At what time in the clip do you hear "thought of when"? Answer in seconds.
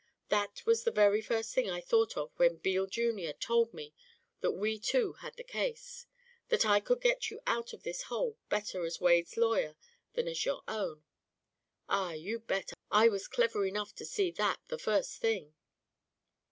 1.79-2.57